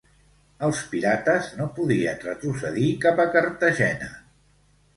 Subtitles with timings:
[0.67, 4.13] Els pirates no podien retrocedir cap a Cartagena.